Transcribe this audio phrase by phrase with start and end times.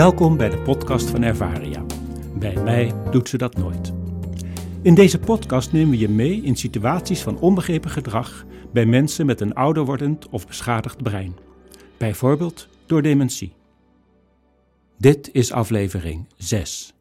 [0.00, 1.84] Welkom bij de podcast van Ervaria.
[2.34, 3.92] Bij mij doet ze dat nooit.
[4.82, 9.40] In deze podcast nemen we je mee in situaties van onbegrepen gedrag bij mensen met
[9.40, 11.36] een ouder wordend of beschadigd brein.
[11.98, 13.52] Bijvoorbeeld door dementie.
[14.98, 16.94] Dit is aflevering 6.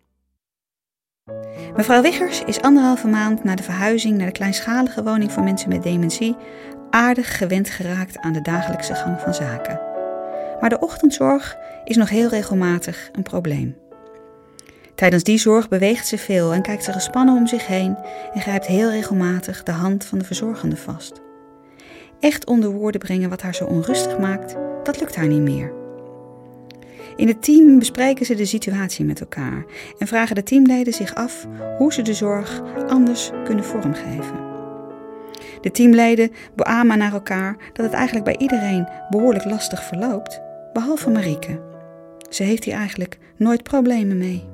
[1.75, 5.83] Mevrouw Wiggers is anderhalve maand na de verhuizing naar de kleinschalige woning voor mensen met
[5.83, 6.35] dementie
[6.89, 9.88] aardig gewend geraakt aan de dagelijkse gang van zaken.
[10.59, 13.77] Maar de ochtendzorg is nog heel regelmatig een probleem.
[14.95, 17.97] Tijdens die zorg beweegt ze veel en kijkt ze gespannen om zich heen
[18.33, 21.21] en grijpt heel regelmatig de hand van de verzorgende vast.
[22.19, 25.73] Echt onder woorden brengen wat haar zo onrustig maakt, dat lukt haar niet meer.
[27.15, 29.65] In het team bespreken ze de situatie met elkaar
[29.97, 31.47] en vragen de teamleden zich af
[31.77, 34.47] hoe ze de zorg anders kunnen vormgeven.
[35.61, 40.41] De teamleden beamen naar elkaar dat het eigenlijk bij iedereen behoorlijk lastig verloopt,
[40.79, 41.61] behalve Marieke.
[42.29, 44.49] Ze heeft hier eigenlijk nooit problemen mee.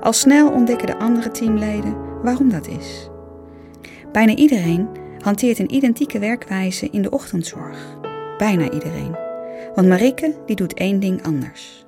[0.00, 3.08] Al snel ontdekken de andere teamleden waarom dat is.
[4.12, 7.98] Bijna iedereen hanteert een identieke werkwijze in de ochtendzorg.
[8.38, 9.16] Bijna iedereen.
[9.74, 11.86] Want Marieke die doet één ding anders.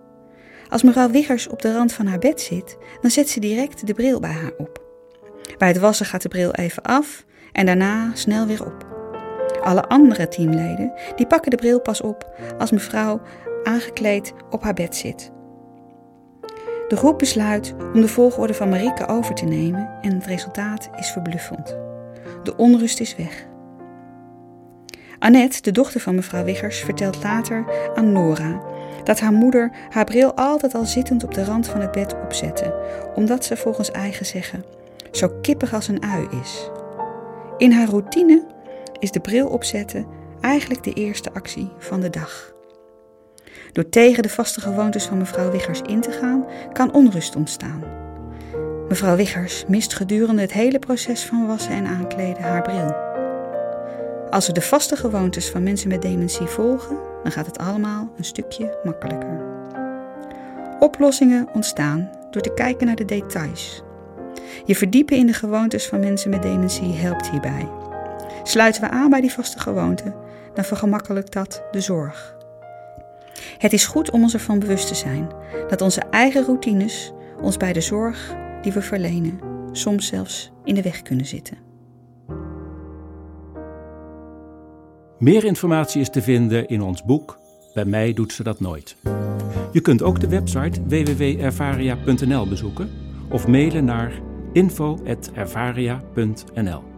[0.68, 3.94] Als mevrouw Wiggers op de rand van haar bed zit, dan zet ze direct de
[3.94, 4.82] bril bij haar op.
[5.58, 8.97] Bij het wassen gaat de bril even af en daarna snel weer op.
[9.68, 13.20] Alle andere teamleden die pakken de bril pas op als mevrouw
[13.64, 15.32] aangekleed op haar bed zit.
[16.88, 21.10] De groep besluit om de volgorde van Marieke over te nemen en het resultaat is
[21.10, 21.76] verbluffend.
[22.42, 23.46] De onrust is weg.
[25.18, 28.62] Annette, de dochter van mevrouw Wiggers, vertelt later aan Nora
[29.04, 32.74] dat haar moeder haar bril altijd al zittend op de rand van het bed opzette,
[33.14, 34.64] omdat ze volgens eigen zeggen
[35.10, 36.70] zo kippig als een ui is.
[37.56, 38.56] In haar routine
[39.00, 40.06] is de bril opzetten
[40.40, 42.52] eigenlijk de eerste actie van de dag.
[43.72, 47.82] Door tegen de vaste gewoontes van mevrouw Wiggers in te gaan, kan onrust ontstaan.
[48.88, 52.94] Mevrouw Wiggers mist gedurende het hele proces van wassen en aankleden haar bril.
[54.30, 58.24] Als we de vaste gewoontes van mensen met dementie volgen, dan gaat het allemaal een
[58.24, 59.46] stukje makkelijker.
[60.78, 63.82] Oplossingen ontstaan door te kijken naar de details.
[64.64, 67.68] Je verdiepen in de gewoontes van mensen met dementie helpt hierbij.
[68.48, 70.14] Sluiten we aan bij die vaste gewoonten,
[70.54, 72.36] dan vergemakkelijkt dat de zorg.
[73.58, 75.28] Het is goed om ons ervan bewust te zijn
[75.68, 79.40] dat onze eigen routines ons bij de zorg die we verlenen
[79.72, 81.56] soms zelfs in de weg kunnen zitten.
[85.18, 87.38] Meer informatie is te vinden in ons boek
[87.74, 88.96] Bij mij doet ze dat nooit.
[89.72, 92.90] Je kunt ook de website www.ervaria.nl bezoeken
[93.30, 94.12] of mailen naar
[94.52, 96.97] info.ervaria.nl.